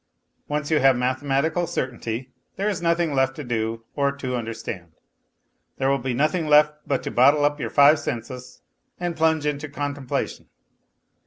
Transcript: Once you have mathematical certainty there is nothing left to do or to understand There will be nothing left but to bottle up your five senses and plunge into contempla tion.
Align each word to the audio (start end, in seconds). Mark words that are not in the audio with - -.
Once 0.47 0.71
you 0.71 0.79
have 0.79 0.95
mathematical 0.97 1.67
certainty 1.67 2.33
there 2.55 2.67
is 2.67 2.81
nothing 2.81 3.13
left 3.13 3.35
to 3.35 3.43
do 3.43 3.83
or 3.95 4.11
to 4.11 4.35
understand 4.35 4.93
There 5.77 5.91
will 5.91 5.99
be 5.99 6.15
nothing 6.15 6.47
left 6.47 6.73
but 6.87 7.03
to 7.03 7.11
bottle 7.11 7.45
up 7.45 7.59
your 7.59 7.69
five 7.69 7.99
senses 7.99 8.63
and 8.99 9.15
plunge 9.15 9.45
into 9.45 9.69
contempla 9.69 10.27
tion. 10.27 10.49